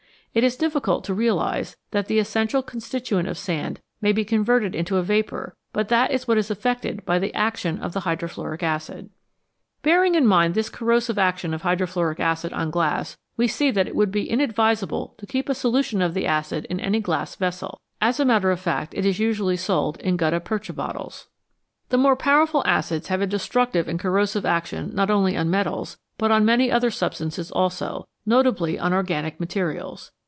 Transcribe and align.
It 0.33 0.45
is 0.45 0.55
difficult 0.55 1.03
to 1.03 1.13
realise 1.13 1.75
that 1.91 2.05
the 2.07 2.17
essential 2.17 2.63
constituent 2.63 3.27
of 3.27 3.37
sand 3.37 3.81
may 3.99 4.13
be 4.13 4.23
converted 4.23 4.73
into 4.73 4.95
a 4.95 5.03
vapour, 5.03 5.57
but 5.73 5.89
that 5.89 6.09
is 6.11 6.25
what 6.25 6.37
is 6.37 6.49
effected 6.49 7.03
by 7.03 7.19
the 7.19 7.33
action 7.35 7.79
of 7.81 7.91
the 7.91 7.99
hydrofluoric 7.99 8.63
acid. 8.63 9.09
Bearing 9.81 10.15
in 10.15 10.25
mind 10.25 10.53
this 10.53 10.69
corrosive 10.69 11.17
action 11.17 11.53
of 11.53 11.63
hydrofluoric 11.63 12.21
acid 12.21 12.53
on 12.53 12.71
glass, 12.71 13.17
we 13.35 13.45
see 13.45 13.71
that 13.71 13.89
it 13.89 13.93
would 13.93 14.09
be 14.09 14.29
inadvisable 14.29 15.15
to 15.17 15.25
keep 15.27 15.49
a 15.49 15.53
solution 15.53 16.01
of 16.01 16.13
the 16.13 16.25
acid 16.25 16.63
in 16.69 16.79
any 16.79 17.01
glass 17.01 17.35
vessel; 17.35 17.81
as 17.99 18.17
a 18.17 18.23
matter 18.23 18.51
of 18.51 18.59
fact, 18.61 18.93
it 18.93 19.05
is 19.05 19.19
usually 19.19 19.57
sold 19.57 19.97
in 19.99 20.15
gutta 20.15 20.39
percha 20.39 20.71
bottles. 20.71 21.27
84 21.27 21.27
ACIDS 21.27 21.27
AND 21.27 21.67
ALKALIS 21.67 21.89
The 21.89 22.07
more 22.07 22.15
powerful 22.55 22.63
acids 22.65 23.07
have 23.09 23.21
a 23.21 23.27
destructive 23.27 23.89
and 23.89 23.99
cor 23.99 24.11
rosive 24.13 24.45
action 24.45 24.91
not 24.95 25.11
only 25.11 25.35
on 25.35 25.49
metals, 25.51 25.97
but 26.17 26.31
on 26.31 26.45
many 26.45 26.71
other 26.71 26.89
substances 26.89 27.51
also, 27.51 28.07
notably 28.25 28.79
on 28.79 28.93
organic 28.93 29.37
materials. 29.37 30.11